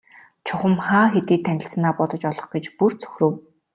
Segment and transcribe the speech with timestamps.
[0.45, 3.31] Чухам хаа хэдийд танилцсанаа бодож олох гэж бүр цөхрөв.